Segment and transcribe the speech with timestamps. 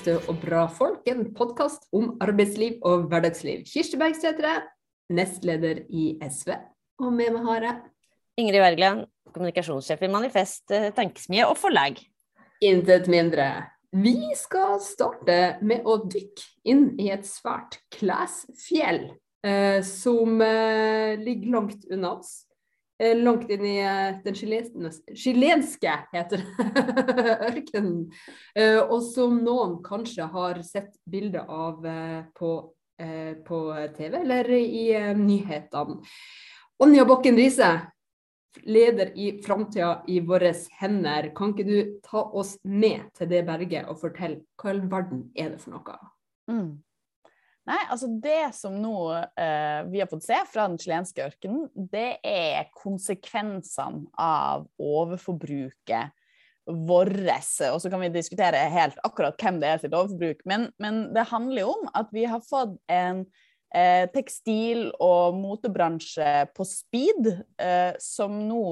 [0.00, 3.66] Bergstø og bra folk, en podkast om arbeidsliv og hverdagsliv.
[3.68, 4.30] Kirsti Bergstø
[5.12, 6.54] nestleder i SV.
[7.04, 7.74] Og med meg har jeg
[8.40, 9.02] Ingrid Wergeland,
[9.34, 12.00] kommunikasjonssjef i Manifest eh, Tankesmie og forlag.
[12.64, 13.50] Intet mindre.
[13.92, 19.02] Vi skal starte med å dykke inn i et svært klesfjell
[19.44, 22.46] eh, som eh, ligger langt unna oss.
[23.00, 24.34] Eh, langt inn i eh, den
[25.16, 28.02] chilenske heter det, ørkenen.
[28.54, 31.86] Eh, og som noen kanskje har sett bilder av
[32.36, 32.50] på,
[33.46, 33.60] på
[33.96, 34.84] TV eller i
[35.16, 35.96] nyhetene.
[36.80, 37.70] Onja Bokken Riise,
[38.68, 41.30] leder i Framtida i våre hender.
[41.36, 45.24] Kan ikke du ta oss med til det berget og fortelle hva i all verden
[45.32, 45.98] er det for noe?
[46.52, 46.70] Mm.
[47.68, 52.18] Nei, altså Det som nå eh, vi har fått se fra den chilenske ørkenen, det
[52.26, 56.16] er konsekvensene av overforbruket
[56.70, 57.20] vårt.
[57.70, 61.28] Og så kan vi diskutere helt akkurat hvem det er sitt overforbruk, men, men det
[61.30, 63.24] handler jo om at vi har fått en
[63.74, 68.64] eh, tekstil- og motebransje på speed eh, som nå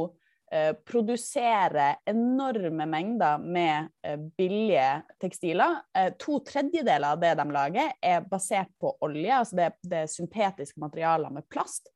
[0.50, 5.82] Eh, produsere enorme mengder med eh, billige tekstiler.
[5.98, 10.08] Eh, to tredjedeler av det de lager, er basert på olje, altså det, det er
[10.12, 11.92] syntetiske materialer med plast.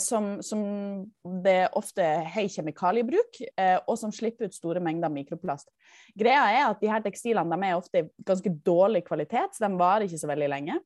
[0.00, 0.60] Som, som,
[1.44, 2.00] det er ofte
[2.32, 3.34] høy kjemikaliebruk,
[3.84, 5.68] og som slipper ut store mengder mikroplast.
[6.16, 10.06] Greia er at de her tekstilene de er ofte ganske dårlig kvalitet, så de varer
[10.06, 10.78] ikke så veldig lenge.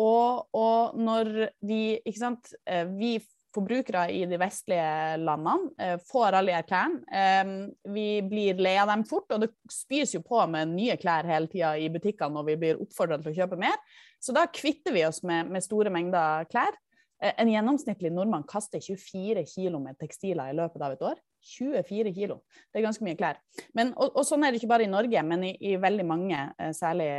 [0.00, 1.82] og, og når vi,
[2.16, 2.54] sant,
[2.96, 3.18] vi
[3.54, 7.02] forbrukere i de vestlige landene eh, får alle de klærne.
[7.08, 7.52] Eh,
[7.94, 11.50] vi blir lei av dem fort, og det spys jo på med nye klær hele
[11.50, 13.76] tida i butikkene når vi blir oppfordra til å kjøpe mer.
[14.22, 16.76] Så da kvitter vi oss med, med store mengder klær.
[17.22, 21.22] Eh, en gjennomsnittlig nordmann kaster 24 kg med tekstiler i løpet av et år.
[21.44, 22.38] 24 kilo.
[22.72, 23.36] Det er ganske mye klær.
[23.76, 26.38] Men, og, og, sånn er det ikke bare i Norge, men i, i veldig mange,
[26.72, 27.10] særlig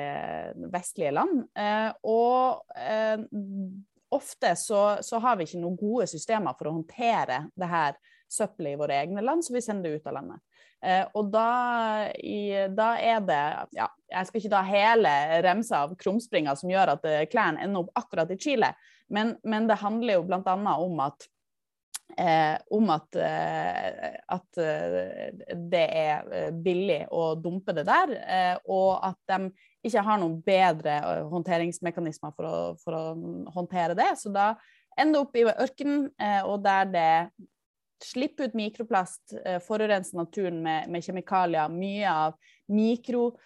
[0.74, 1.44] vestlige land.
[2.10, 2.64] og
[4.14, 7.98] ofte så, så, har vi ikke noen gode systemer for å håndtere det her
[8.32, 10.42] søppelet i våre egne land, så vi sender det ut av landet.
[10.86, 11.50] Eh, og da,
[12.20, 12.40] i,
[12.76, 13.44] da, er det
[13.78, 15.14] ja, Jeg skal ikke ta hele
[15.46, 18.74] remsa av krumspringer som gjør at eh, klærne ender opp akkurat i Chile,
[19.10, 20.56] men, men det handler jo bl.a.
[20.76, 21.28] om at
[22.18, 28.60] Eh, om at, eh, at eh, det er eh, billig å dumpe det der, eh,
[28.72, 29.50] og at de
[29.90, 33.04] ikke har noen bedre eh, håndteringsmekanismer for å, for å
[33.58, 34.14] håndtere det.
[34.22, 34.54] Så da
[34.96, 36.08] ender det opp i ørkenen,
[36.48, 37.10] og der det
[38.06, 39.34] slipper ut mikroplast,
[39.66, 41.74] forurenser naturen med, med kjemikalier.
[41.74, 42.38] Mye av
[42.72, 43.42] mikro Eh,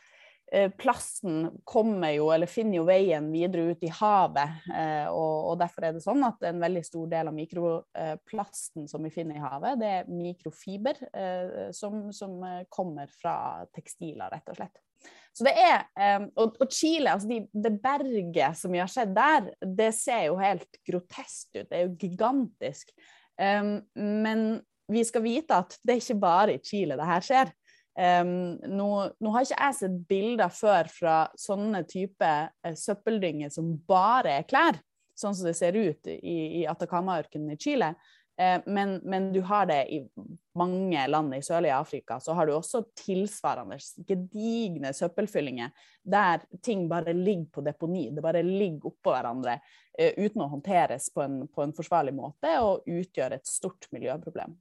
[0.78, 4.70] plasten kommer jo, eller finner jo veien videre ut i havet.
[4.74, 9.14] Eh, og, derfor er det sånn at en veldig stor del av mikroplasten som vi
[9.14, 12.40] finner i havet, det er mikrofiber eh, som, som
[12.72, 14.82] kommer fra tekstiler, rett og slett.
[15.38, 15.86] Så det er,
[16.42, 20.82] og Chile, altså de, det berget som vi har sett der, det ser jo helt
[20.84, 21.70] grotesk ut.
[21.70, 22.92] Det er jo gigantisk.
[23.96, 24.42] men
[24.90, 27.54] vi skal vite at det er ikke bare i Chile det her skjer.
[28.00, 33.74] Um, nå, nå, har ikke jeg sett bilder før fra sånne type uh, søppeldynger som
[33.90, 34.80] bare er klær,
[35.20, 37.90] sånn som det ser ut i, i Atacama-ørkenen i Chile.
[38.40, 40.00] Uh, men, men, du har det i
[40.56, 42.22] mange land i sørlige Afrika.
[42.24, 45.76] Så har du også tilsvarende gedigne søppelfyllinger
[46.08, 48.08] der ting bare ligger på deponi.
[48.16, 52.56] Det bare ligger oppå hverandre uh, uten å håndteres på en, på en forsvarlig måte
[52.64, 54.56] og utgjør et stort miljøproblem.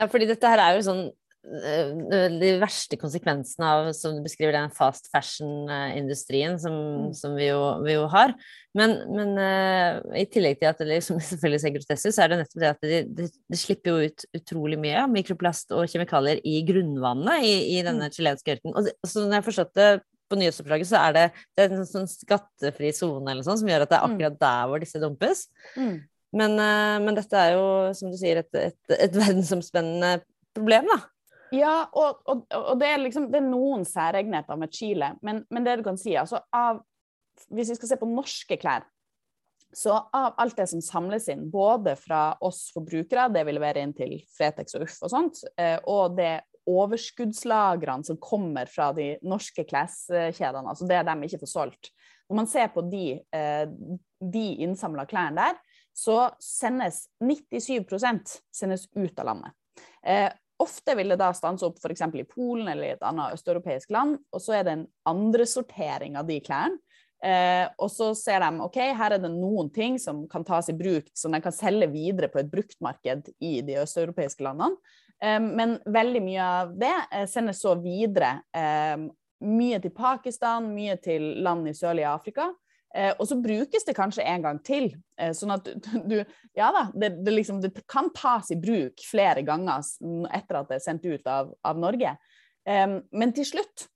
[0.00, 1.10] Ja, fordi dette her er jo sånn
[1.42, 7.14] de verste konsekvensene av, som du beskriver, den fast fashion-industrien som, mm.
[7.16, 8.34] som vi, jo, vi, jo, har.
[8.76, 12.32] Men, men uh, i tillegg til at det liksom, selvfølgelig ser grotesk ut, så er
[12.32, 16.42] det nettopp det at det de, de, slipper jo ut utrolig mye mikroplast og kjemikalier
[16.44, 18.16] i grunnvannet i, i denne mm.
[18.18, 18.76] chilenske ørkenen.
[18.76, 19.90] Og, og så når jeg forstått det
[20.30, 21.22] på nyhetsoppdraget, så er det,
[21.56, 24.12] det er en sånn skattefri sone eller sånn, som gjør at det er mm.
[24.12, 25.46] akkurat der hvor disse dumpes.
[25.72, 25.94] Mm.
[26.36, 26.60] Men,
[27.02, 27.64] men, dette er jo,
[27.96, 30.20] som du sier, et, et, et verdensomspennende
[30.54, 31.00] problem, da.
[31.54, 35.66] Ja, og, og, og det, er liksom, det, er noen særegenheter med Chile, men, men,
[35.66, 36.82] det du kan si altså av,
[37.50, 38.84] Hvis vi skal se på norske klær,
[39.72, 43.94] så av alt det som samles inn, både fra oss forbrukere, det vi leverer inn
[43.96, 49.64] til Fretex og Uff og sånt, eh, og det overskuddslagrene som kommer fra de norske
[49.66, 51.90] kleskjedene, altså det de ikke får solgt.
[52.30, 53.64] Når man ser på de, eh,
[54.20, 55.58] de innsamla klærne der,
[55.96, 59.56] så sendes 97% sendes ut av landet.
[60.60, 62.02] Ofte vil det da stanse opp f.eks.
[62.20, 66.28] i Polen eller i et annet østeuropeisk land, og så er det en andresortering av
[66.28, 66.80] de klærne.
[67.20, 70.76] Eh, og så ser de ok, her er det noen ting som kan tas i
[70.76, 74.80] bruk, som de kan selge videre på et bruktmarked i de østeuropeiske landene.
[75.22, 78.96] Eh, men veldig mye av det eh, sendes så videre eh,
[79.44, 82.50] mye til Pakistan, mye til land i sørlige Afrika.
[82.94, 84.88] Eh, og så brukes det kanskje en gang til.
[85.20, 85.68] Eh, sånn at
[86.10, 86.24] du
[86.58, 89.80] Ja da, det, det, liksom, det, kan tas i bruk flere ganger
[90.34, 92.16] etter at det er sendt ut av, av Norge.
[92.66, 93.88] Eh, men til slutt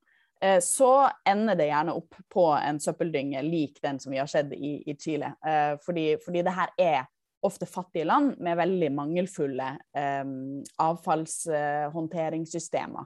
[0.43, 4.53] eh, så ender det gjerne opp på en søppeldynge lik den som vi har sett
[4.55, 5.35] i, i Chile.
[5.43, 7.05] Eh, fordi, fordi det her er
[7.45, 10.25] ofte fattige land med veldig mangelfulle eh,
[10.81, 13.05] avfallshåndteringssystemer.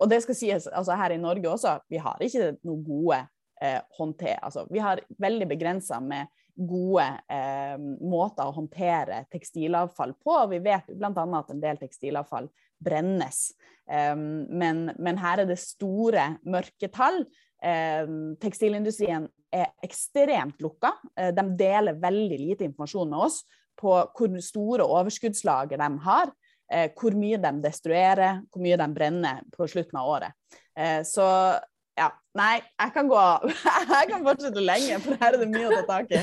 [0.00, 3.18] og det skal sies altså her i Norge også, vi har ikke noen gode
[3.62, 10.34] eh, håndtere altså, Vi har veldig begrensa med gode eh, måter å håndtere tekstilavfall på.
[10.44, 11.24] og Vi vet bl.a.
[11.38, 12.50] at en del tekstilavfall
[12.82, 13.46] brennes.
[13.86, 17.22] Um, men, men, her er det store mørketall.
[17.62, 20.92] Um, tekstilindustrien er ekstremt lukka.
[21.18, 23.42] Uh, de deler veldig lite informasjon med oss
[23.78, 26.32] på hvor store overskuddslager de har.
[26.72, 30.38] Uh, hvor mye de destruerer, hvor mye de brenner på slutten av året.
[30.76, 31.26] Uh, så
[31.98, 32.08] ja.
[32.38, 33.22] Nei, jeg kan gå
[33.96, 36.22] Jeg kan fortsette lenge, for her er det mye å ta tak i.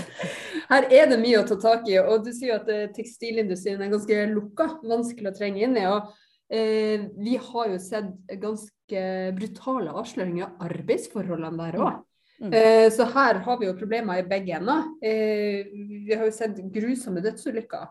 [0.69, 3.94] Her er det mye å ta tak i, og du sier at eh, tekstilindustrien er
[3.94, 5.86] ganske lukka, vanskelig å trenge inn i.
[5.89, 6.10] og
[6.50, 8.12] eh, Vi har jo sett
[8.42, 9.06] ganske
[9.38, 12.06] brutale avsløringer av arbeidsforholdene der òg.
[12.39, 12.54] Mm.
[12.56, 14.88] Eh, så her har vi jo problemer i begge ender.
[15.04, 15.68] Eh,
[16.06, 17.89] vi har jo sett grusomme dødsulykker.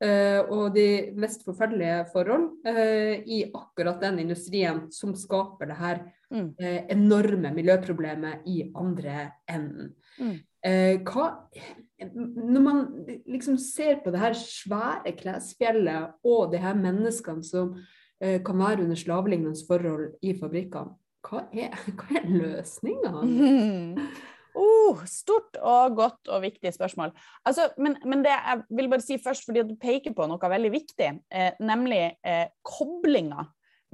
[0.00, 6.00] Uh, og de mest forferdelige forhold uh, i akkurat den industrien som skaper det her
[6.32, 6.46] mm.
[6.56, 9.92] uh, enorme miljøproblemet i andre enden.
[10.20, 10.38] Mm.
[11.08, 11.26] hva,
[12.04, 12.80] når man
[13.24, 17.70] liksom ser på det her svære klesfjellet og de her menneskene som
[18.20, 20.92] kan være under slavelignende forhold i fabrikkene,
[21.24, 23.14] hva er, hva er løsninga?
[23.24, 23.96] Mm.
[24.58, 27.12] Oh, stort og godt og viktig spørsmål.
[27.46, 30.72] Altså, men, men, det jeg vil bare si først, fordi du peker på noe veldig
[30.74, 33.46] viktig, eh, nemlig eh, koblinga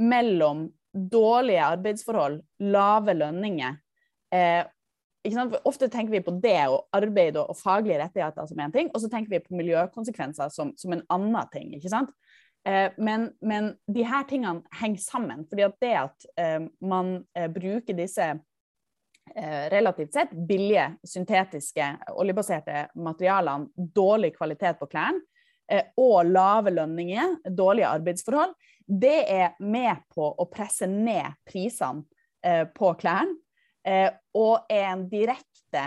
[0.03, 0.67] mellom
[0.97, 2.41] dårlige arbeidsforhold,
[2.73, 3.77] lave lønninger.
[4.35, 4.65] Eh,
[5.67, 9.01] Ofte tenker vi på det og arbeid og, og faglige rettigheter som én ting, og
[9.03, 11.73] så tenker vi på miljøkonsekvenser som, som en annen ting.
[11.75, 12.13] ikke sant?
[12.67, 15.47] Eh, men, men de her tingene henger sammen.
[15.49, 18.33] fordi at det at eh, man eh, bruker disse
[19.71, 25.23] relativt sett billige, syntetiske, oljebaserte materialene, dårlig kvalitet på klærne
[25.71, 28.55] eh, og lave lønninger, dårlige arbeidsforhold,
[28.87, 32.07] det er med på å presse ned prisene
[32.45, 33.43] eh, på klærne.
[33.87, 35.79] Og er en direkte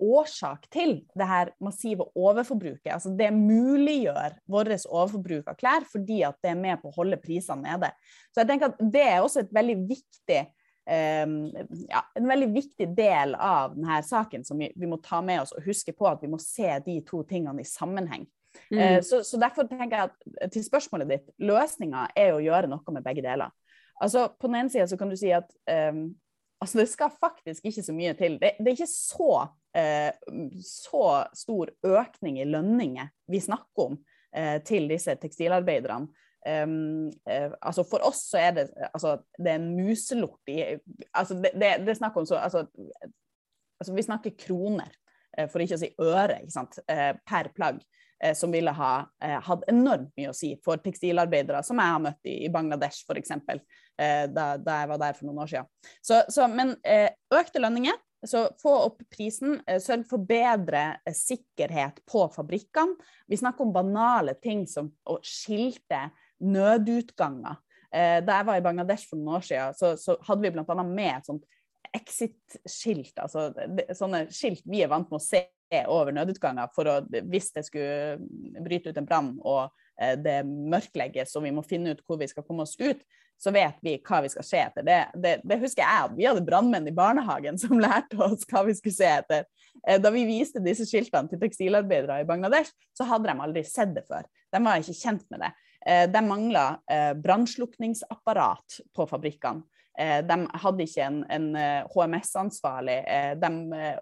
[0.00, 2.88] årsak til det her massive overforbruket.
[2.94, 7.18] Altså det muliggjør vårt overforbruk av klær fordi at det er med på å holde
[7.20, 7.90] prisene nede.
[8.32, 10.40] Så jeg tenker at Det er også et veldig viktig
[10.86, 15.54] ja, en veldig viktig del av denne saken som vi, vi, må ta med oss
[15.56, 18.26] og huske på at vi må se de to tingene i sammenheng.
[18.70, 18.78] Mm.
[18.78, 22.94] Uh, så, så, derfor tenker jeg at til spørsmålet ditt, løsninga er å gjøre noe
[22.94, 23.52] med begge deler.
[24.02, 25.48] Altså, På den ene sida så kan du si at
[25.92, 26.08] um,
[26.60, 28.36] altså det skal faktisk ikke så mye til.
[28.40, 29.30] Det, det er ikke så,
[29.78, 31.06] uh, så
[31.36, 36.12] stor økning i lønninger vi snakker om uh, til disse tekstilarbeiderne.
[36.46, 40.60] Um, uh, altså For oss så er det altså, det er en muselort i
[41.10, 42.62] altså det, det, det er snakk om så altså,
[43.80, 44.92] altså, Vi snakker kroner,
[45.34, 47.84] uh, for ikke å si øre, ikke sant, uh, per plagg.
[48.32, 48.90] som ville ha
[49.44, 53.34] hatt enormt mye å si for tekstilarbeidere som jeg har møtt i, i Bangladesh f.eks.
[54.32, 55.68] Da, da jeg var der for noen år siden.
[56.00, 56.72] Så, så, men
[57.36, 62.96] økte lønninger så få opp prisen, sørg for bedre sikkerhet på fabrikkene.
[63.28, 66.06] Vi snakker om banale ting som å skilte
[66.42, 67.60] nødutganger.
[67.94, 70.82] Eh, da jeg var i Bangladesh for noen år siden, så, så hadde vi bl.a.
[70.84, 71.46] med et sånt
[71.96, 73.14] exit-skilt.
[73.22, 73.50] Altså
[73.96, 75.46] sånne skilt vi er vant med å se
[75.90, 79.64] over nødutganger for å, hvis det skulle bryte ut en brann og
[80.00, 83.02] eh, det mørklegges og vi må finne ut hvor vi skal komme oss ut,
[83.36, 84.86] så vet vi hva vi skal se etter.
[84.86, 88.64] Det, det, det husker jeg at vi hadde brannmenn i barnehagen som lærte oss hva
[88.68, 89.46] vi skulle se etter.
[89.82, 93.94] Eh, da vi viste disse skiltene til tekstilarbeidere i Bangladesh, så hadde de aldri sett
[93.96, 94.28] det før.
[94.54, 95.52] De var ikke kjent med det.
[95.88, 99.62] Eh, de mangla eh, brannslukningsapparat på fabrikkene.
[99.98, 101.46] Eh, de hadde ikke en, en
[101.92, 102.98] HMS-ansvarlig,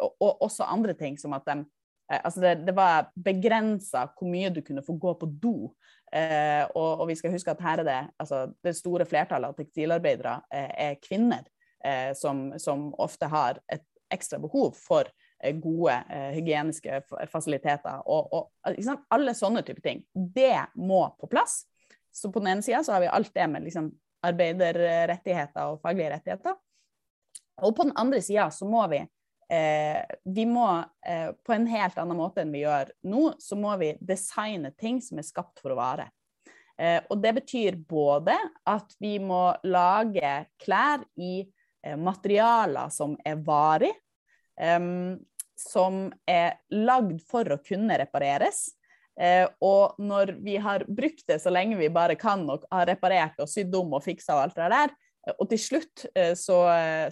[0.01, 1.65] og også andre ting som at de
[2.05, 5.71] Altså det, det var begrensa hvor mye du kunne få gå på do.
[6.13, 10.35] Og, og, vi skal huske at her er det altså det store flertallet av tekstilarbeidere
[10.53, 11.49] er kvinner,
[12.13, 15.09] som, som, ofte har et ekstra behov for
[15.65, 15.97] gode
[16.37, 17.01] hygieniske
[17.33, 18.05] fasiliteter.
[18.05, 20.05] Og, og liksom, alle sånne typer ting.
[20.13, 21.63] Det må på plass.
[22.15, 23.91] Så på den ene sida så har vi alt det med liksom
[24.25, 26.57] arbeiderrettigheter og faglige rettigheter.
[27.63, 30.69] Og på den andre sida så må vi eh, vi må
[31.07, 35.03] eh, på en helt annen måte enn vi gjør nå, så må vi designe ting
[35.03, 36.09] som er skapt for å vare.
[36.79, 38.35] Eh, og det betyr både
[38.67, 43.93] at vi må lage klær i eh, materialer som er varig,
[44.59, 45.15] um,
[45.55, 48.73] som er lagd for å kunne repareres.
[49.21, 53.39] Eh, og når vi har brukt det så lenge vi bare kan og har reparert
[53.43, 54.95] og sydd om og fiksa og alt det der,
[55.39, 56.59] og til slutt eh, så,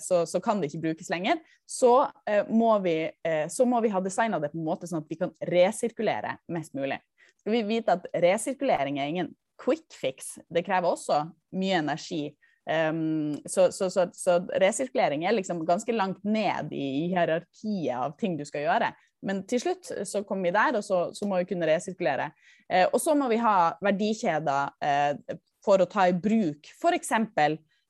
[0.02, 3.92] så, så, kan det ikke brukes lenger, så, eh, må, vi, eh, så må vi
[3.92, 7.00] ha designa det på en måte sånn at vi kan resirkulere mest mulig.
[7.40, 9.32] Skal vi vite at resirkulering er ingen
[9.62, 11.24] quick fix, det krever også
[11.58, 12.24] mye energi.
[12.62, 18.68] Um, så, så, resirkulering er liksom ganske langt ned i hierarkiet av ting du skal
[18.68, 18.92] gjøre.
[19.26, 22.30] Men til slutt så kommer vi der, og så, så må vi kunne resirkulere.
[22.68, 27.12] Eh, og så må vi ha verdikjeder eh, for å ta i bruk f.eks.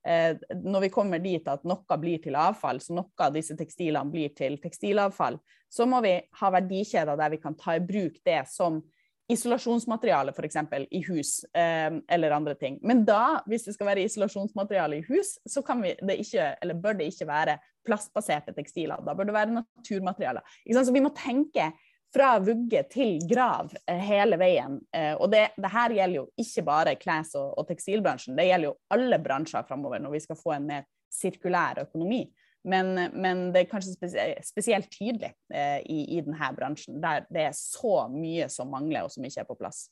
[0.03, 0.35] Eh,
[0.65, 4.35] når vi kommer dit at noe blir til avfall, så noe av disse tekstilene blir
[4.37, 5.39] til tekstilavfall,
[5.73, 8.83] så må vi ha verdikjeder der vi kan ta i bruk det som
[9.33, 10.59] isolasjonsmateriale f.eks.
[10.91, 12.79] i hus eh, eller andre ting.
[12.87, 17.29] Men da, hvis det skal være isolasjonsmateriale i hus, så det ikke, bør det ikke
[17.29, 19.03] være plastbaserte tekstiler.
[19.03, 20.45] Da bør det være naturmaterialer.
[20.73, 21.73] Så vi må tenke
[22.13, 24.79] fra vugge til grav eh, hele veien.
[24.95, 28.79] Eh, og det, det, her gjelder jo ikke bare kles- og, tekstilbransjen, det gjelder jo
[28.93, 32.25] alle bransjer framover når vi skal få en mer sirkulær økonomi.
[32.63, 33.97] Men, men det er kanskje
[34.47, 39.15] spesielt tydelig eh, i, i denne bransjen, der det er så mye som mangler og
[39.15, 39.89] som ikke er på plass.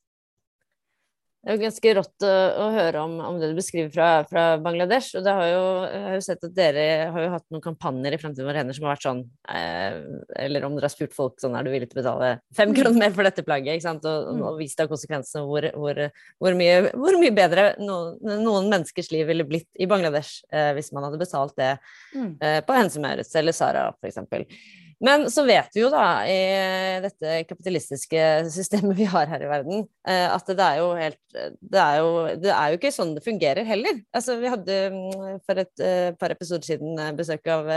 [1.41, 4.43] Det er jo ganske rått å, å høre om, om, det du beskriver fra, fra
[4.61, 5.15] Bangladesh.
[5.17, 6.83] og det har jo, Jeg har jo sett at dere
[7.15, 9.97] har jo hatt noen kampanjer i Fremtiden vår hender som har vært sånn eh,
[10.45, 13.01] Eller om dere har spurt folk sånn er du villig til å betale fem kroner
[13.01, 13.79] mer for dette plagget?
[13.79, 16.03] ikke sant, Og, og, og vist deg konsekvensene hvor, hvor,
[16.45, 20.93] hvor, mye, hvor, mye, bedre noen, noen, menneskers liv ville blitt i Bangladesh eh, hvis
[20.93, 21.73] man hadde betalt det
[22.13, 22.31] mm.
[22.37, 24.21] eh, på Hense Maurits eller Sara f.eks.
[25.01, 29.87] Men så vet vi jo da, i dette kapitalistiske systemet vi har her i verden,
[30.05, 32.11] eh, at det er jo helt Det er jo,
[32.43, 34.03] det er jo ikke sånn det fungerer heller.
[34.17, 37.71] Altså, vi hadde mm, for et uh, par episoder siden eh, besøk av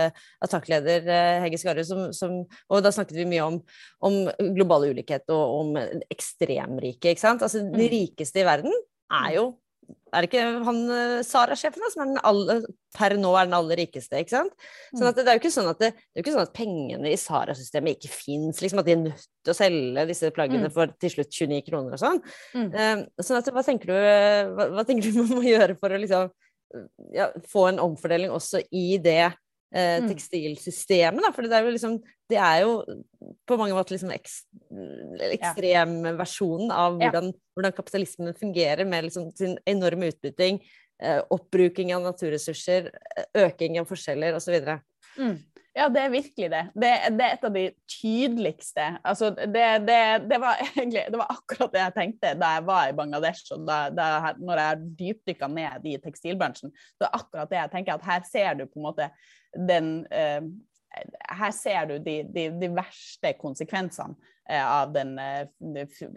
[0.43, 3.59] attakkleder uh, Hege Skarre, som, som, og da snakket vi mye om,
[4.03, 4.19] om
[4.57, 5.77] global ulikhet og om
[6.11, 7.45] ekstremrike, ikke sant.
[7.45, 7.91] Altså, de mm.
[7.93, 8.73] rikeste i verden
[9.13, 9.51] er jo
[10.13, 12.63] er det ikke han eh, Sara-sjefen som er den aller,
[12.95, 14.19] per nå er den aller rikeste?
[14.21, 14.53] ikke sant?
[14.93, 16.55] Sånn at det, det er jo ikke sånn at, det, det er ikke sånn at
[16.57, 20.69] pengene i Sara-systemet ikke fins, liksom at de er nødt til å selge disse plaggene
[20.69, 20.75] mm.
[20.75, 22.23] for til slutt 29 kroner og sånn.
[22.53, 22.69] Mm.
[22.71, 24.09] Um, sånn at hva tenker, du,
[24.53, 26.33] hva, hva tenker du man må gjøre for å liksom
[27.13, 29.31] ja, få en omfordeling også i det
[29.73, 30.09] eh, mm.
[30.11, 31.21] tekstilsystemet.
[31.25, 31.31] Da.
[31.35, 31.95] For det er jo liksom
[32.31, 32.71] Det er jo
[33.45, 40.55] på mange måter liksom ekstremversjonen av hvordan, hvordan, kapitalismen fungerer, med liksom sin enorme utbytting,
[41.03, 42.81] eh, oppbruking av naturressurser,
[43.37, 44.55] øking av forskjeller osv.
[45.19, 45.37] Mm.
[45.73, 46.61] Ja, det er virkelig det.
[46.77, 51.31] Det, det er et av de tydeligste altså, det, det, det, var egentlig, det var
[51.33, 55.49] akkurat det jeg tenkte da jeg var i Bangladesh og da, da, når jeg dypdykka
[55.49, 56.73] ned i tekstilbransjen.
[57.01, 59.09] Det er akkurat det jeg tenker at her ser du på en måte
[59.55, 60.41] den eh,
[61.33, 64.13] her ser du de, de, de verste konsekvensene
[64.49, 65.47] eh, av den eh,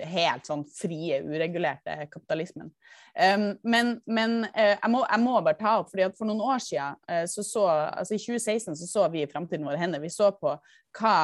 [0.05, 2.73] helt sånn frie, uregulerte kapitalismen.
[3.17, 6.99] Men, men jeg, må, jeg, må, bare ta opp, fordi at for noen år siden,
[7.33, 10.53] så så, altså i 2016 så så vi i Framtiden vår hender, vi så på
[10.99, 11.15] hva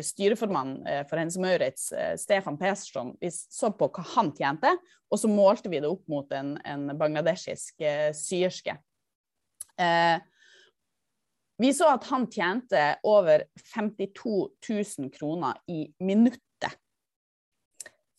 [0.00, 4.72] styreformannen for Hense Maurits, Stefan Peterson, vi så på hva han tjente,
[5.12, 7.84] og så målte vi det opp mot en, en bangladeshisk
[8.16, 8.78] syerske.
[9.76, 10.16] Uh,
[11.58, 16.42] vi så at han tjente over 52 000 kroner i minuttet.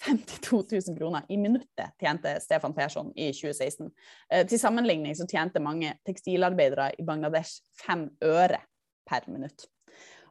[0.06, 3.90] 52 000 kroner i minuttet tjente Stefan Persson i 2016.
[4.34, 8.62] Eh, til sammenligning så tjente mange tekstilarbeidere i Bangladesh fem øre
[9.10, 9.66] per minutt.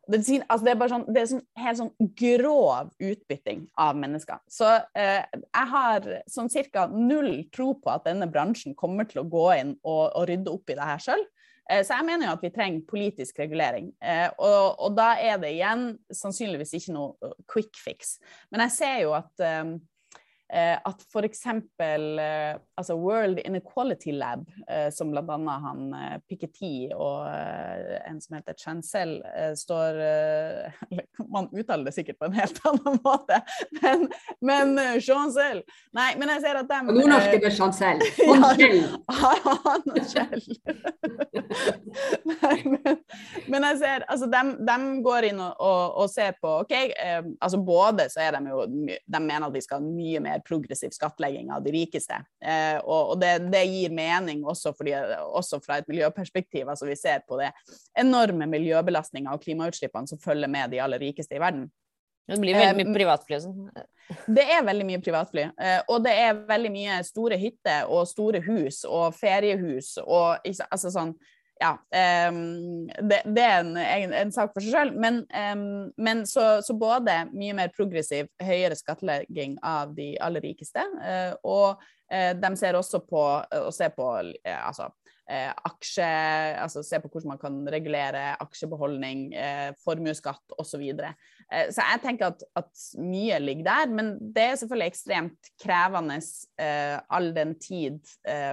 [0.06, 4.38] Det, altså det, er bare sånn, det er sånn, helt sånn grov utbytting av mennesker.
[4.46, 9.26] Så eh, jeg har sånn cirka null tro på at denne bransjen kommer til å
[9.30, 11.26] gå inn og, og rydde opp i det her sjøl.
[11.70, 13.90] Eh, så jeg mener jo at vi trenger politisk regulering.
[14.02, 18.16] Eh, og, og da er det igjen sannsynligvis ikke noe uh, quick fix.
[18.50, 19.46] Men jeg ser jo at
[20.48, 21.40] at f.eks.
[21.48, 24.44] altså World Inequality Lab,
[24.94, 25.56] som bl.a.
[25.64, 25.88] han
[26.28, 29.16] Piketty og en som heter Chancel
[29.58, 29.98] står
[31.34, 33.40] Man uttaler det sikkert på en helt annen måte,
[33.80, 34.06] men,
[34.38, 35.64] men Chancel
[35.96, 38.00] Nei, men jeg ser at de Nordnorsk er Chancel.
[40.12, 40.56] Chancel.
[42.26, 42.98] Nei, men,
[43.48, 47.22] men, jeg ser altså de, de går inn og, og, og ser på OK, eh,
[47.40, 50.92] altså både så er de jo De mener at de skal ha mye mer progressiv
[50.94, 52.18] skattlegging av de rikeste.
[52.42, 54.94] Eh, og, og det, det, gir mening også, fordi,
[55.26, 56.68] også fra et miljøperspektiv.
[56.68, 57.52] altså Vi ser på det
[57.98, 61.68] enorme miljøbelastninga og klimautslippene som følger med de aller rikeste i verden.
[62.26, 63.66] Det blir veldig mye privatfly og sånn.
[64.34, 65.44] Det er veldig mye privatfly.
[65.62, 70.90] Eh, og det er veldig mye store hytter og store hus og feriehus og altså
[70.90, 71.14] sånn
[71.60, 71.72] ja,
[72.28, 74.98] um, det, det, er en, en, en, sak for seg selv.
[75.00, 80.84] Men, um, men så, så, både mye mer progressiv, høyere skattlegging av de aller rikeste,
[81.00, 81.80] uh, og
[82.12, 84.92] uh, de ser også på å se på uh, altså,
[85.26, 86.06] aksje,
[86.62, 89.32] altså se på hvordan man kan regulere aksjebeholdning,
[89.82, 90.68] formuesskatt osv.
[90.68, 91.08] Så, videre.
[91.74, 96.20] så jeg tenker at, at, mye ligger der, men det er selvfølgelig ekstremt krevende
[97.10, 97.98] all den tid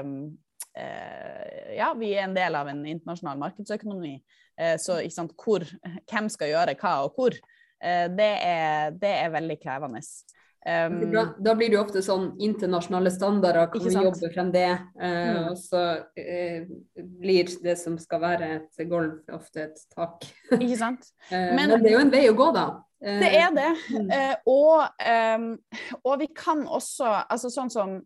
[0.01, 0.42] um, Eh,
[0.74, 4.15] ja, vi er en del av en internasjonal markedsøkonomi.
[4.60, 5.65] Eh, så sant, hvor,
[6.10, 7.36] hvem skal gjøre hva og hvor,
[7.82, 10.03] eh, det er, det er veldig krevende.
[10.63, 14.70] Um, da, da, blir det jo ofte sånn internasjonale standarder, kan vi jobbe frem det?
[14.96, 15.39] Uh, mm.
[15.50, 16.70] Og så uh,
[17.20, 20.24] blir det som skal være et gulv, ofte et tak.
[20.56, 21.10] Ikke sant?
[21.34, 22.68] uh, men, men, det er jo en vei å gå, da.
[23.03, 23.72] Det er det.
[23.91, 24.12] Mm.
[24.48, 24.83] Og,
[25.36, 25.48] um,
[26.01, 27.98] og, vi kan også, altså sånn som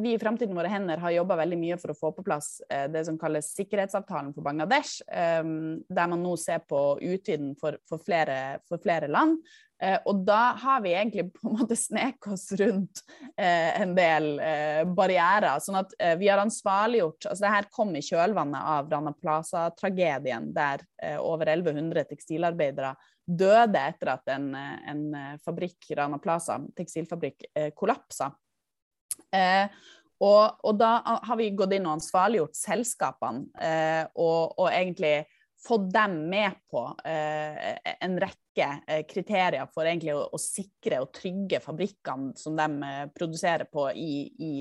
[0.00, 2.54] vi i Framtiden våre hender har jobba veldig mye for å få på plass
[2.88, 8.38] det som kalles sikkerhetsavtalen for Bangladesh, der man nå ser på utviden for, for, flere,
[8.68, 9.36] for flere land.
[9.82, 13.02] Eh, og da har vi egentlig på en måte sneket oss rundt
[13.34, 15.58] eh, en del eh, barrierer.
[15.62, 20.52] sånn at eh, vi har ansvarliggjort altså det her kom i kjølvannet av Rana Plaza-tragedien,
[20.54, 22.94] der eh, over 1100 tekstilarbeidere
[23.38, 25.02] døde etter at en, eh, en
[25.42, 28.32] fabrikk, Rana Plaza, tekstilfabrikk, eh, kollapsa.
[30.22, 30.90] Og, og, da
[31.26, 33.64] har vi gått inn og ansvarliggjort selskapene,
[34.14, 35.24] og, og egentlig
[35.66, 41.60] fått dem med på en rekke eh, kriterier for egentlig å, å, sikre og trygge
[41.62, 44.52] fabrikkene som de eh, produserer på i, i,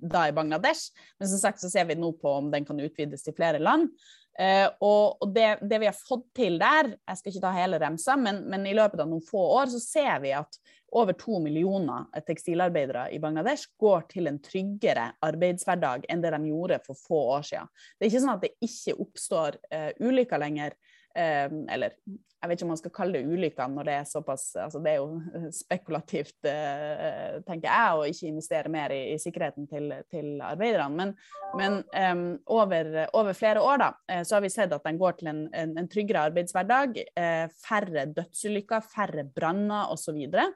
[0.00, 0.90] da i Bangladesh.
[1.20, 3.92] Men som sagt så ser vi nå på om den kan utvides til flere land.
[4.36, 8.18] Uh, og, det, det, vi har fått til der, jeg skal ikke ta hele remsa,
[8.20, 10.58] men, men, i løpet av noen få år så ser vi at
[10.96, 16.78] over to millioner tekstilarbeidere i Bangladesh går til en tryggere arbeidshverdag enn det de gjorde
[16.84, 17.72] for få år siden.
[17.96, 20.76] Det er ikke sånn at det ikke oppstår uh, ulykker lenger,
[21.16, 21.96] uh, eller
[22.36, 24.92] jeg vet ikke om man skal kalle det ulykker når det er såpass altså Det
[24.92, 30.28] er jo spekulativt, eh, tenker jeg, å ikke investere mer i, i sikkerheten til, til,
[30.44, 30.92] arbeiderne.
[30.96, 31.14] Men,
[31.56, 32.24] men um,
[32.58, 35.42] over, over, flere år da, eh, så har vi sett at den går til en,
[35.56, 37.00] en, en tryggere arbeidshverdag.
[37.16, 40.20] Eh, færre dødsulykker, færre branner osv.
[40.28, 40.46] Så,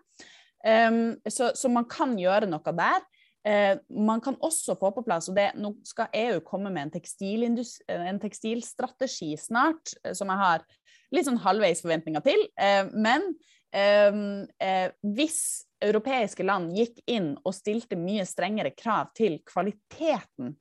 [0.68, 3.08] um, så, så man kan gjøre noe der.
[3.48, 7.56] Eh, man kan også få på plass, og det, nå skal EU komme med en,
[7.96, 10.66] en tekstilstrategi snart, som jeg har
[11.14, 12.44] litt sånn halvveis forventninger til.
[12.61, 13.27] Eh, men
[13.75, 14.20] eh,
[14.62, 15.40] eh, hvis
[15.81, 20.55] europeiske land gikk inn og stilte mye strengere krav til kvaliteten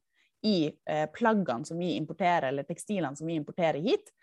[0.48, 0.70] i
[1.12, 4.14] plaggene som vi importerer, eller tekstilene som vi importerer hit,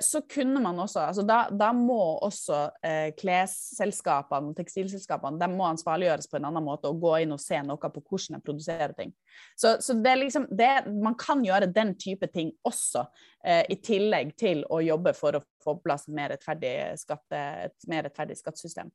[0.00, 6.28] så kunne man også altså da, da må også eh, klesselskapene, tekstilselskapene, de må ansvarliggjøres
[6.28, 9.14] på en annen måte og gå inn og se noe på hvordan de produserer ting.
[9.56, 13.06] Så, så det er liksom det, Man kan gjøre den type ting også,
[13.44, 18.90] eh, i tillegg til å jobbe for å få på plass et mer rettferdig skattesystem.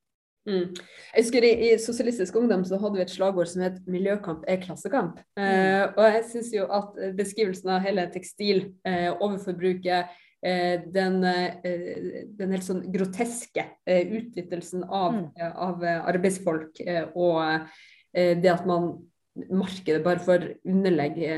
[0.45, 0.75] Mm.
[0.77, 4.59] Jeg husker i, i, Sosialistisk Ungdom så hadde vi et slagord som het 'miljøkamp er
[4.61, 5.23] klassekamp'.
[5.39, 5.45] Mm.
[5.45, 12.25] Eh, og jeg syns jo at beskrivelsen av hele tekstil, eh, overforbruket, Eh, den, eh,
[12.37, 15.51] den, helt sånn groteske eh, utnyttelsen av, mm.
[15.65, 16.83] av arbeidsfolk
[17.15, 17.71] og
[18.15, 18.93] det at man
[19.35, 21.33] markedet bare for underlegge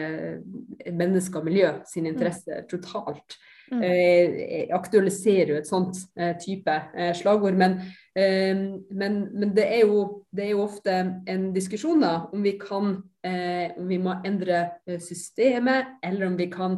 [0.93, 2.67] mennesker og miljø sine interesser mm.
[2.69, 3.37] totalt.
[3.71, 3.81] Mm.
[3.83, 7.57] Eh, aktualiserer jo et sånt eh, type eh, slagord.
[7.59, 7.79] Men,
[8.17, 10.93] men, men det, er jo, det, er jo, ofte
[11.29, 14.61] en diskusjon da, om vi kan om vi må endre
[15.03, 16.77] systemet, eller om vi kan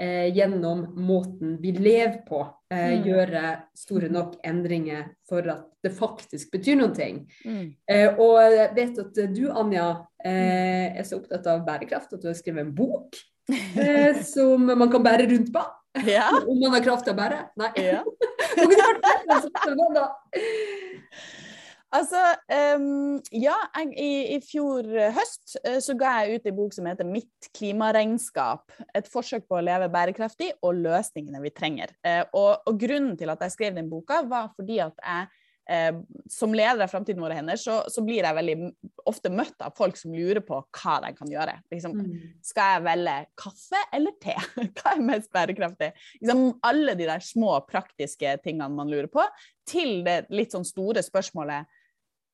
[0.00, 2.40] eh, gjennom måten vi lever på,
[2.72, 3.08] eh, mm.
[3.08, 3.42] gjøre
[3.76, 7.10] store nok endringer for at det faktisk betyr noe.
[7.44, 7.66] Mm.
[7.90, 9.90] Eh, og jeg vet at du, Anja,
[10.24, 13.20] eh, er så opptatt av bærekraft at du har skrevet en bok
[13.52, 15.66] eh, som man kan bære rundt på.
[16.06, 16.30] Ja.
[16.46, 17.44] Om man har kraft til å bære?
[17.58, 17.72] Nei.
[17.82, 18.04] Ja.
[21.90, 22.20] Altså,
[22.78, 26.86] um, ja, jeg, i, i, fjor høst uh, så ga jeg ut en bok som
[26.86, 28.78] heter 'Mitt klimaregnskap'.
[28.94, 31.90] Et forsøk på å leve bærekraftig og løsningene vi trenger.
[32.06, 35.26] Uh, og, og, grunnen til at jeg skrev den boka, var fordi at jeg
[35.72, 35.98] uh,
[36.30, 38.56] som leder av Framtiden våre hender, så, så, blir jeg veldig
[39.10, 41.56] ofte møtt av folk som lurer på hva de kan gjøre.
[41.74, 42.14] Liksom, mm.
[42.52, 44.38] Skal jeg velge kaffe eller te?
[44.78, 45.90] hva er mest bærekraftig?
[46.22, 49.26] Liksom, alle de der små praktiske tingene man lurer på,
[49.66, 51.79] til det litt sånn store spørsmålet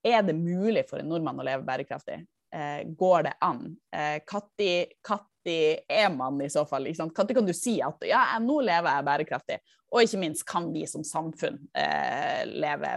[0.06, 2.20] er det mulig for en nordmann å leve bærekraftig?
[2.54, 3.64] Eh, går det an?
[3.92, 6.88] Når eh, er man i så fall?
[6.98, 9.58] Når kan du si at ja, nå lever jeg bærekraftig?
[9.94, 12.88] Og ikke minst, kan vi som samfunn eh, leve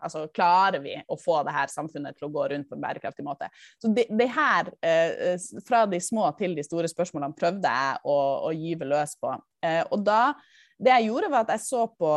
[0.00, 3.26] Altså klarer vi å få det her samfunnet til å gå rundt på en bærekraftig
[3.26, 3.50] måte?
[3.76, 8.18] Så det, det her, eh, fra de små til de store spørsmålene, prøvde jeg å,
[8.48, 10.32] å gyve løs på Eh, og da
[10.80, 12.10] Det jeg gjorde, var at jeg så på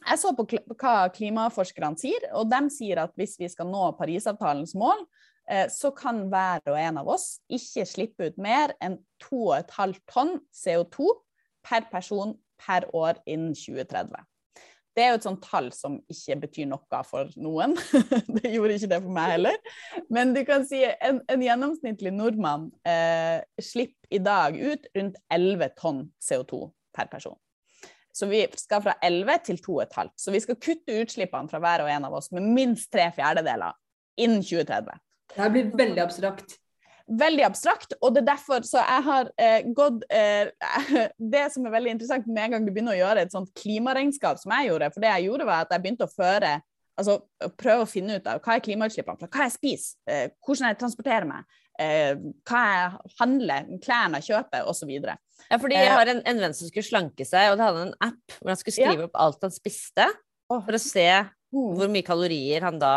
[0.00, 4.74] jeg så på hva klimaforskerne sier, og de sier at hvis vi skal nå Parisavtalens
[4.78, 5.06] mål,
[5.50, 10.38] eh, så kan hver og en av oss ikke slippe ut mer enn 2,5 tonn
[10.52, 11.08] CO2
[11.64, 14.24] per person per år innen 2030.
[14.94, 17.74] Det er jo et sånt tall som ikke betyr noe for noen.
[18.36, 19.56] det gjorde ikke det for meg heller.
[20.06, 25.74] Men du kan si en, en gjennomsnittlig nordmann eh, slipper i dag ut rundt 11
[25.80, 27.34] tonn CO2 per person.
[28.14, 30.12] Så vi skal fra 11 til 2,5.
[30.16, 33.74] Så vi skal kutte utslippene fra hver og en av oss med minst tre fjerdedeler
[34.22, 35.00] innen 2030.
[35.34, 36.60] Det blir veldig abstrakt
[37.04, 40.48] veldig abstrakt, og det er derfor så jeg har eh, gått eh,
[41.34, 44.40] Det som er veldig interessant med en gang du begynner å gjøre et sånt klimaregnskap
[44.40, 46.54] som jeg gjorde, for det jeg gjorde var at jeg begynte å føre
[46.94, 47.18] altså
[47.58, 50.80] prøve å finne ut av hva er klimautslippene fra hva jeg spiser, eh, hvordan jeg
[50.80, 52.12] transporterer meg, eh,
[52.46, 54.92] hva jeg handler, klærne jeg kjøper, osv.
[55.50, 57.86] Ja, fordi jeg eh, har en, en venn som skulle slanke seg, og det hadde
[57.88, 59.08] en app hvor han skulle skrive ja.
[59.08, 60.06] opp alt han spiste,
[60.50, 61.08] for å se
[61.54, 62.94] hvor mye kalorier han da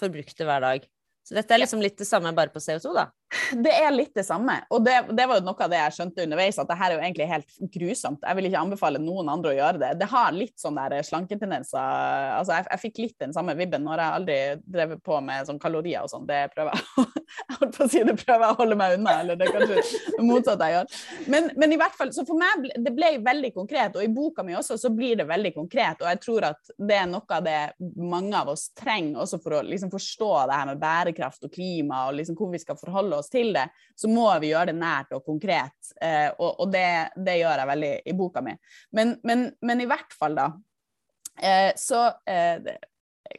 [0.00, 0.86] forbrukte hver dag.
[1.26, 3.08] Så dette er liksom litt det samme bare på CO2, da?
[3.52, 4.54] Det er litt det samme.
[4.72, 6.96] Og det, det, var jo noe av det jeg skjønte underveis, at det her er
[6.96, 8.24] jo egentlig helt grusomt.
[8.24, 9.90] Jeg vil ikke anbefale noen andre å gjøre det.
[10.00, 11.78] Det har litt sånne der slanketendenser.
[12.38, 15.60] Altså, jeg, jeg, fikk litt den samme vibben når jeg aldri drevet på med sånn
[15.60, 16.28] kalorier og sånn.
[16.28, 19.16] Det prøver jeg jeg holdt på å si det prøver jeg å holde meg unna,
[19.22, 19.82] eller det er kanskje
[20.16, 20.98] det motsatte jeg gjør.
[21.34, 24.44] Men, men, i hvert fall, så for meg det ble veldig konkret, og i boka
[24.46, 26.00] mi også så blir det veldig konkret.
[26.00, 27.58] Og jeg tror at det er noe av det
[28.00, 32.06] mange av oss trenger også for å liksom forstå det her med bærekraft og klima,
[32.08, 33.66] og liksom hvor vi skal forholde oss til det,
[33.98, 35.76] så må vi gjøre det nært og konkret.
[36.00, 38.54] Eh, og, og det, det, gjør jeg veldig i boka mi.
[38.96, 40.50] Men, men, men i hvert fall, da,
[41.40, 42.76] eh, så eh,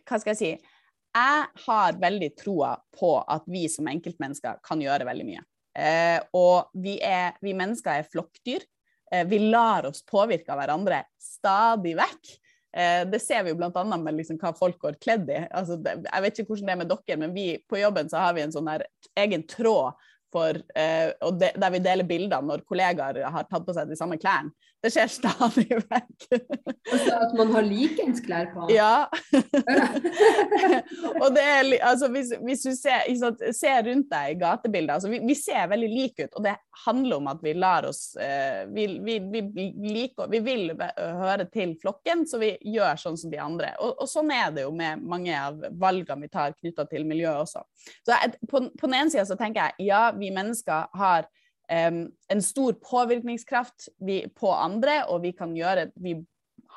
[0.06, 0.76] Hva skal jeg si?
[1.10, 5.42] Jeg har veldig troa på at vi som enkeltmennesker kan gjøre veldig mye.
[5.80, 8.66] Eh, og vi, er, vi, mennesker er flokkdyr.
[9.12, 12.34] Eh, vi lar oss påvirke av hverandre stadig vekk.
[12.78, 13.84] Eh, det ser vi jo bl.a.
[13.98, 15.42] med liksom hva folk går kledd i.
[15.50, 18.38] Altså, jeg vet ikke hvordan det er med dere, men vi, på jobben så har
[18.38, 18.86] vi en sånn her
[19.18, 19.98] egen tråd
[20.30, 21.10] for, eh,
[21.42, 24.54] de, der vi deler bilder når kollegaer har tatt på seg de samme klærne.
[24.80, 26.26] Det skjer stadig vekk.
[26.90, 28.70] Altså at man har likens klær på?
[28.72, 29.10] Ja.
[31.24, 33.04] og det er, altså, hvis, hvis du ser,
[33.56, 37.20] ser, rundt deg i gatebilder altså, vi, vi, ser veldig like ut, og det handler
[37.20, 42.24] om at vi lar oss eh, vi, vi, vi, liker, vi vil høre til flokken,
[42.30, 43.74] så vi gjør sånn som de andre.
[43.84, 47.44] Og, og sånn er det jo med mange av valgene vi tar knytta til miljøet
[47.44, 47.66] også.
[48.08, 51.28] Så jeg, på, på den ene sida så tenker jeg ja, vi mennesker har
[51.70, 56.16] en stor påvirkningskraft vi, på andre, og vi kan gjøre Vi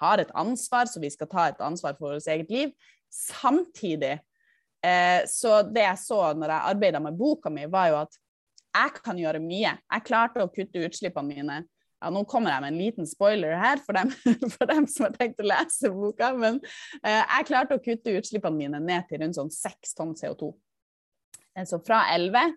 [0.02, 2.72] har et ansvar, så vi skal ta et ansvar for vårt eget liv.
[3.12, 4.18] Samtidig
[4.84, 8.18] eh, så det jeg så når jeg arbeida med boka mi, var jo at
[8.72, 9.76] jeg kan gjøre mye.
[9.76, 11.60] Jeg klarte å kutte utslippene mine.
[12.02, 14.10] Ja, nå kommer jeg med en liten spoiler her for dem,
[14.56, 16.58] for dem som har tenkt å lese boka, men
[17.04, 20.50] eh, jeg klarte å kutte utslippene mine ned til rundt sånn seks tonn CO2.
[21.54, 22.56] Eh, så fra 11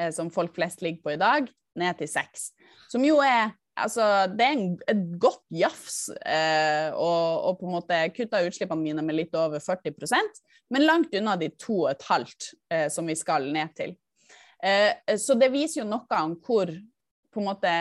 [0.00, 2.52] eh, som folk flest ligger på i dag, ned til seks.
[2.92, 4.02] Som jo er Altså,
[4.36, 9.16] det er en, et godt jafs eh, å på en måte kutte utslippene mine med
[9.16, 12.26] litt over 40% men langt unna de 2,5
[12.72, 13.96] eh, som vi skal ned til.
[14.62, 16.70] Eh, så det viser jo noe om hvor
[17.30, 17.72] på en måte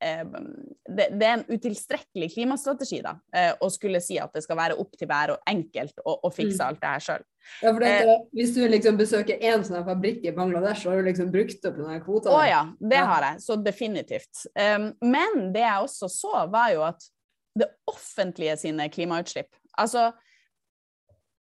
[0.00, 4.76] det, det, er en utilstrekkelig klimastrategi da, eh, å skulle si at det skal være
[4.78, 6.66] opp til hver og enkelt å, å fikse mm.
[6.68, 7.26] alt det her sjøl.
[7.64, 11.32] Ja, eh, hvis du liksom besøker én sånn fabrikk i Bangladesh, så har du liksom
[11.34, 12.30] brukt opp denne kvota?
[12.34, 13.42] Å ja, det har jeg.
[13.44, 14.44] Så definitivt.
[14.54, 17.10] Um, men det jeg også så, var jo at
[17.58, 20.12] det offentlige sine klimautslipp Altså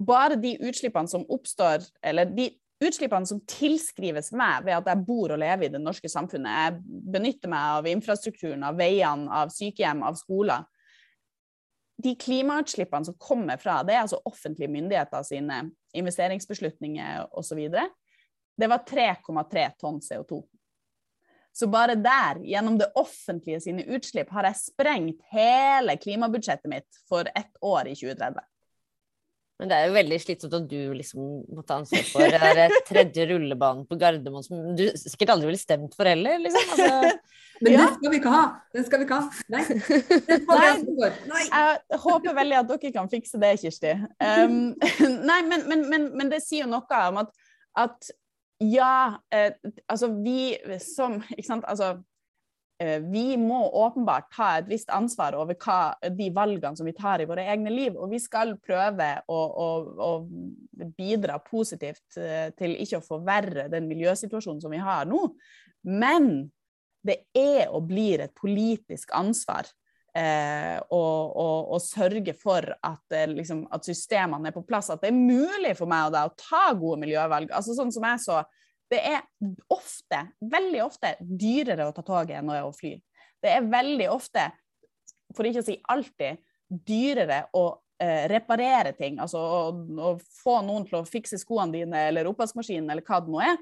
[0.04, 2.48] bare de utslippene som oppstår, eller de
[2.84, 6.54] utslippene som tilskrives meg ved at jeg bor og lever i det norske samfunnet.
[6.60, 10.64] Jeg benytter meg av infrastrukturen, av veiene, av sykehjem, av skoler.
[12.04, 15.60] De klimautslippene som kommer fra, det altså offentlige myndigheter sine
[15.94, 17.60] investeringsbeslutninger osv.
[18.56, 20.42] Det var 3,3 tonn CO2.
[21.54, 27.30] Så bare der, gjennom det offentlige sine utslipp, har jeg sprengt hele klimabudsjettet mitt for
[27.30, 28.42] ett år i 2030.
[29.60, 33.26] Men det er jo veldig slitsomt at du liksom må ta ansvar for den tredje
[33.30, 36.72] rullebanen på Gardermoen som du sikkert aldri ville stemt for heller, liksom.
[36.74, 37.12] Altså.
[37.62, 37.84] Men ja.
[37.84, 38.42] den skal vi ikke ha!
[38.74, 39.42] Den skal vi ikke ha.
[39.54, 39.62] Nei.
[40.50, 41.10] nei.
[41.30, 41.44] nei.
[41.46, 43.92] Jeg håper veldig at dere kan fikse det, Kirsti.
[44.18, 44.56] Um,
[45.30, 47.30] nei, men, men, men, men, det sier jo noe om at,
[47.78, 48.10] at
[48.58, 49.54] ja, eh,
[49.90, 52.13] altså vi som Ikke sant, altså Eh,
[53.10, 57.28] vi må åpenbart ta et visst ansvar over hva, de valgene som vi tar i
[57.28, 57.94] våre egne liv.
[57.94, 60.10] Og vi skal prøve å, å, å
[60.98, 65.22] bidra positivt eh, til ikke å forverre den miljøsituasjonen som vi har nå.
[65.86, 66.48] Men
[67.04, 69.68] det er og blir et politisk ansvar
[70.16, 71.02] eh, å,
[71.44, 74.90] å, å, sørge for at, eh, liksom, at, systemene er på plass.
[74.92, 77.52] At det er mulig for meg og deg å ta gode miljøvalg.
[77.52, 78.42] Altså sånn som jeg så,
[78.94, 79.24] Det er
[79.74, 82.94] ofte, veldig ofte, dyrere å ta toget enn å fly.
[83.42, 84.46] Det er veldig ofte,
[85.34, 86.38] for ikke å si alltid,
[86.70, 87.64] dyrere å
[87.98, 89.18] eh, reparere ting.
[89.22, 89.64] Altså å,
[89.98, 90.12] å,
[90.44, 93.58] få noen til å fikse skoene dine eller oppvaskmaskinen eller hva det nå er,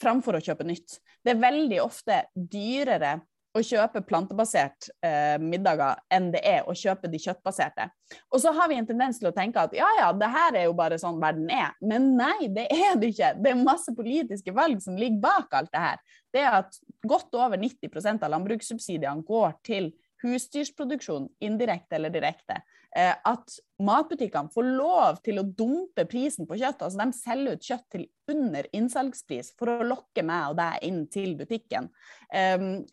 [0.00, 1.00] framfor å kjøpe nytt.
[1.22, 3.16] Det er veldig ofte dyrere
[3.54, 7.86] å kjøpe plantebasert eh, middager enn det er å kjøpe de kjøttbaserte.
[8.34, 10.66] Og så har vi en tendens til å tenke at ja, ja, det her er
[10.66, 11.70] jo bare sånn verden er.
[11.84, 13.32] Men nei, det er det ikke.
[13.38, 16.02] Det er masse politiske valg som ligger bak alt det her.
[16.34, 19.92] Det er at godt over 90% av landbrukssubsidiene går til
[20.24, 22.58] husdyrsproduksjon, indirekte eller direkte.
[22.94, 26.84] Eh, at matbutikkene får lov til å dumpe prisen på kjøtt.
[26.86, 31.00] altså De selger ut kjøtt til under innsalgspris for å lokke meg og deg inn
[31.10, 31.90] til butikken.
[32.30, 32.84] Um,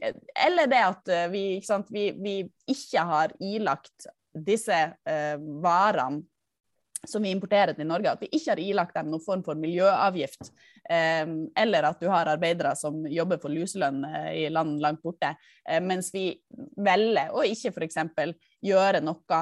[0.47, 2.35] eller det at eh, vi, ikke, vi, vi
[2.73, 6.23] ikke har ilagt disse uh, varene
[7.07, 10.51] som vi importerer til Norge, at vi ikke har ilagt dem noen form for miljøavgift.
[10.85, 11.25] Eh,
[11.57, 15.33] eller at du har arbeidere som jobber for luselønn eh, i land langt borte.
[15.65, 16.27] Eh, mens vi
[16.77, 17.97] velger å ikke f.eks.
[18.61, 19.41] gjøre noe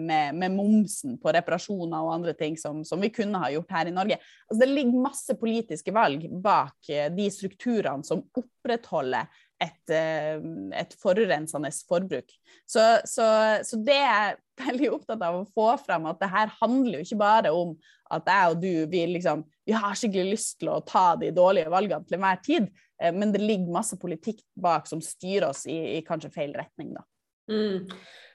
[0.00, 3.90] med, med, momsen på reparasjoner og andre ting som, som vi kunne ha gjort her
[3.90, 4.18] i Norge.
[4.48, 9.28] Altså, det ligger masse politiske valg bak de strukturene som opprettholder
[9.60, 12.32] et, et forurensende forbruk.
[12.66, 13.28] Så, så,
[13.64, 17.20] så, det er veldig opptatt av å få fram, at det her handler jo ikke
[17.20, 17.74] bare om
[18.14, 21.72] at jeg og du vi, liksom, vi har skikkelig lyst til å ta de dårlige
[21.72, 22.68] valgene til enhver tid,
[23.00, 26.94] eh, men det ligger masse politikk bak som styrer oss i, i kanskje feil retning.
[26.94, 27.04] da.
[27.50, 27.90] Mm.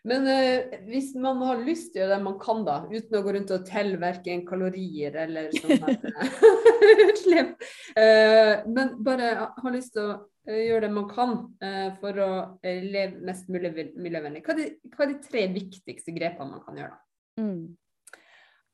[0.10, 3.24] Men uh, hvis man har lyst til å gjøre det man kan, da, uten å
[3.26, 5.84] gå rundt og telle verken kalorier eller sånn
[7.10, 7.56] utslipp,
[7.98, 10.16] uh, men bare har lyst til å
[10.48, 12.32] eh, gjøre det man kan uh, for å
[12.64, 14.56] eh, leve mest mulig miljøvennlig, hva,
[14.96, 17.04] hva, er de tre viktigste grepene man kan gjøre da?
[17.44, 17.64] Mm.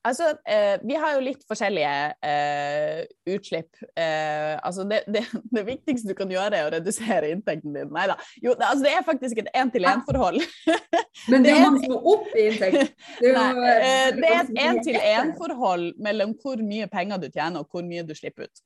[0.06, 1.94] Altså, eh, vi har jo litt forskjellige
[2.30, 3.00] eh,
[3.34, 3.72] utslipp.
[3.98, 7.90] Eh, altså det, det, det, viktigste du kan gjøre, er å redusere inntekten din.
[7.96, 8.18] Nei da.
[8.38, 10.44] Jo, det, altså det er faktisk et én-til-én-forhold.
[11.32, 12.94] Men det er jo man som opp i inntekt.
[13.22, 17.64] Det er, jo, Nei, eh, det er et én-til-én-forhold mellom hvor mye penger du tjener
[17.64, 18.66] og hvor mye du slipper ut.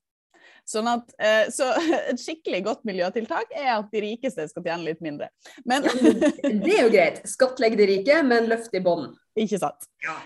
[0.69, 1.71] Sånn at, eh, så
[2.12, 5.32] et skikkelig godt miljøtiltak er at de rikeste skal tjene litt mindre.
[5.65, 7.23] Men, det er jo greit.
[7.29, 9.10] Skattlegg de rike, men løft i bånn.
[9.39, 9.89] Ikke sant.
[10.05, 10.17] Ja.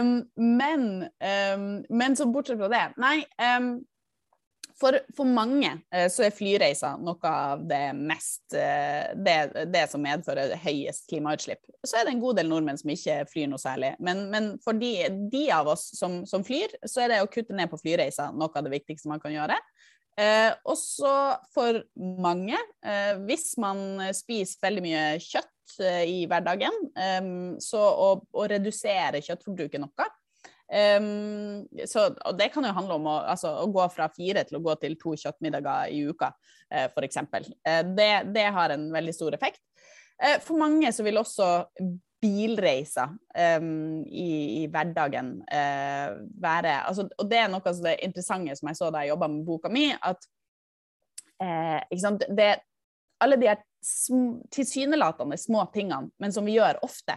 [0.00, 0.88] Um, men,
[1.20, 3.16] um, men så bortsett fra det Nei,
[3.58, 3.72] um,
[4.80, 9.36] for, for, mange eh, så er flyreiser noe av det mest eh, det,
[9.72, 11.62] det, som medfører høyest klimautslipp.
[11.84, 13.92] Så er det en god del nordmenn som ikke flyr noe særlig.
[14.00, 14.94] Men, men for de,
[15.32, 18.52] de, av oss som, som, flyr, så er det å kutte ned på flyreiser noe
[18.56, 19.58] av det viktigste man kan gjøre.
[20.20, 21.12] Eh, også
[21.54, 27.30] for mange, eh, hvis man spiser veldig mye kjøtt eh, i hverdagen, eh,
[27.62, 30.08] så å, å, redusere kjøttforbruket noe.
[30.70, 34.60] Um, så, og det kan jo handle om å, altså, å, gå fra fire til
[34.60, 36.28] å gå til to kjøttmiddager i uka,
[36.70, 37.18] uh, f.eks.
[37.26, 39.58] Uh, det, det har en veldig stor effekt.
[40.22, 41.48] Uh, for mange så vil også
[42.20, 48.58] bilreiser um, i, i, hverdagen uh, være altså, Og det er noe av det interessante
[48.58, 50.28] som jeg så da jeg jobba med boka mi, at
[51.40, 52.50] det,
[53.24, 53.62] alle de her
[54.52, 57.16] tilsynelatende små tingene, men som vi gjør ofte,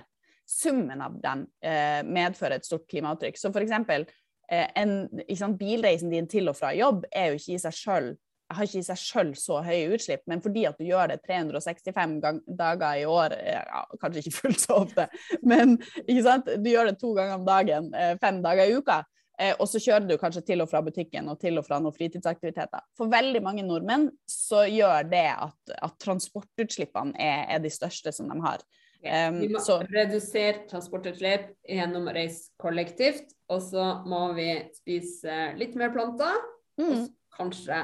[0.54, 3.40] summen av dem eh, medfører et stort klimaavtrykk.
[3.40, 4.06] Så for eksempel,
[4.54, 5.08] en,
[5.40, 8.18] sant, bilreisen din til og fra jobb er jo ikke i seg selv,
[8.54, 12.20] har ikke i seg sjøl så høye utslipp, men fordi at du gjør det 365
[12.24, 15.08] gang, dager i år, eh, ja, kanskje ikke fullt så ofte,
[15.54, 19.00] men du gjør det to ganger om dagen, eh, fem dager i uka,
[19.40, 21.96] eh, og så kjører du kanskje til og fra butikken og til og fra noen
[21.96, 22.86] fritidsaktiviteter.
[22.98, 28.32] For veldig mange nordmenn så gjør det at, at transportutslippene er, er, de største som
[28.32, 28.66] de har.
[29.04, 29.82] Um, vi må så.
[29.92, 36.40] redusere transportutslipp gjennom å reise kollektivt, og så må vi spise litt mer planter.
[36.80, 36.88] Mm.
[36.88, 37.82] Og kanskje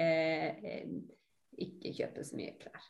[0.00, 0.86] eh,
[1.60, 2.86] ikke kjøpe så mye klær.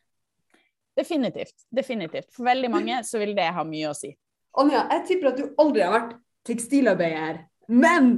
[0.96, 1.64] Definitivt.
[1.72, 2.30] Definitivt.
[2.36, 4.12] For veldig mange så vil det ha mye å si.
[4.60, 6.14] Anja, jeg tipper at du aldri har vært
[6.46, 7.40] tekstilarbeider,
[7.72, 8.12] men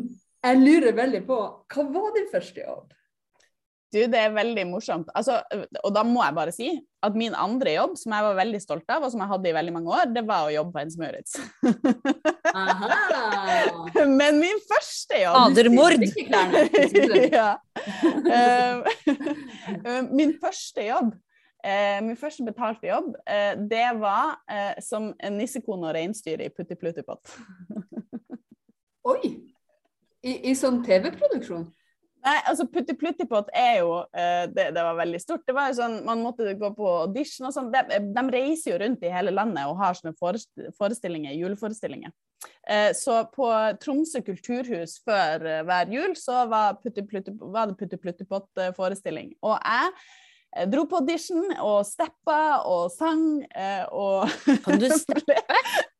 [0.45, 1.39] jeg lurer veldig på
[1.73, 2.91] hva var din første jobb?
[3.95, 5.07] Du, det er veldig morsomt.
[5.15, 5.37] Altså,
[5.85, 6.69] og da må jeg bare si
[7.05, 9.55] at min andre jobb, som jeg var veldig stolt av, og som jeg hadde i
[9.55, 11.37] veldig mange år, det var å jobbe på en Smøritz.
[14.19, 16.03] Men min første jobb Adermord!
[17.39, 17.51] ja.
[18.35, 18.75] Eh,
[20.11, 21.15] min første jobb
[21.63, 24.39] eh, min første betalte jobb, eh, det var
[24.83, 27.25] som nissekone og reinsdyr i Putti Pluttipott.
[29.15, 29.23] Oi!
[30.25, 31.69] I, i sånn TV-produksjon?
[32.25, 35.45] Nei, altså Putti Pluttipott er jo uh, det, det, var veldig stort.
[35.45, 37.71] Det var jo sånn, Man måtte gå på audition og sånn.
[37.75, 40.17] De, de, reiser jo rundt i hele landet og har sånne
[40.79, 42.15] forestillinger, juleforestillinger.
[42.65, 43.49] Uh, så på
[43.81, 49.35] Tromsø kulturhus før uh, hver jul så var, putti, plutti, var det Putti Pluttipott-forestilling.
[49.45, 50.34] Og jeg jeg
[50.71, 54.31] dro på audition og steppa og sang eh, og
[54.65, 55.37] Kan du steppe?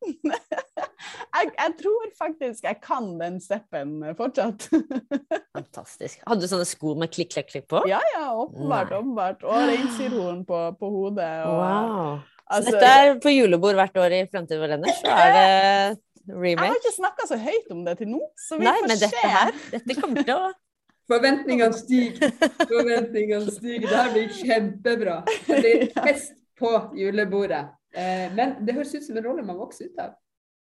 [1.35, 4.69] jeg, jeg, tror faktisk jeg kan den steppen fortsatt.
[5.59, 6.21] Fantastisk.
[6.29, 7.83] Hadde du sånne sko med klikk, klikk, klikk på?
[7.91, 8.95] Ja, ja, åpenbart.
[8.99, 9.45] åpenbart.
[9.49, 11.33] Og reinsdyrhorn på, på, hodet.
[11.49, 12.19] Og, wow.
[12.45, 16.67] Altså, dette er på julebord hvert år i Framtiden vår, Lennart, så er det remake.
[16.67, 19.01] Jeg har ikke snakka så høyt om det til nå, så vi Nei, får men
[19.01, 19.09] se.
[19.09, 20.53] Dette, her, dette kommer til å
[21.11, 22.35] Forventningene stiger.
[22.65, 23.89] Forventningene stiger.
[23.89, 25.21] Det her blir kjempebra.
[25.47, 27.65] Det blir fest på julebordet.
[27.95, 30.15] Eh, men det høres ut som en rolle man vokser ut av.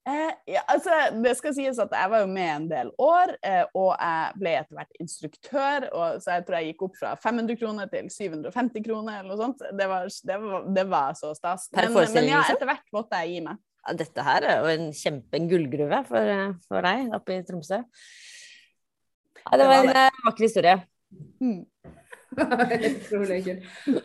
[0.05, 3.63] Eh, ja, altså, det skal sies at Jeg var jo med en del år, eh,
[3.73, 5.87] og jeg ble etter hvert instruktør.
[5.89, 9.21] Og, så jeg tror jeg gikk opp fra 500 kroner til 750 kroner.
[9.21, 9.63] eller noe sånt.
[9.65, 11.71] Det var, det var, det var så stas.
[11.73, 13.63] Men, men, ja, etter hvert måtte jeg gi meg.
[13.85, 16.37] Ja, dette her er jo en kjempe gullgruve for,
[16.69, 17.81] for deg oppe i Tromsø.
[19.45, 20.75] Ja, det var en uh, vakker historie.
[21.41, 21.63] Mm.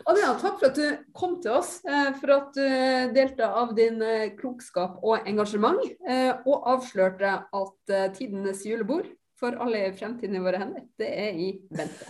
[0.07, 0.85] Adrian, takk for at du
[1.17, 2.63] kom til oss, eh, for at du
[3.11, 5.81] delte av din eh, klokskap og engasjement,
[6.45, 9.09] og avslørte at tidenes julebord
[9.41, 12.07] for alle i fremtiden i våre hender, det er i vente.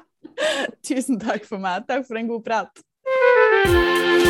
[0.86, 1.86] Tusen takk for meg.
[1.88, 4.25] Takk for en god prat.